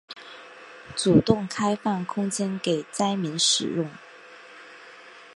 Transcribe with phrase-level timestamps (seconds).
[0.95, 3.87] 主动开放空间给灾民使用